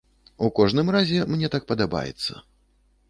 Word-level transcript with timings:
У 0.47 0.47
кожным 0.59 0.87
разе, 0.95 1.19
мне 1.35 1.53
так 1.57 1.69
падабаецца. 1.73 2.33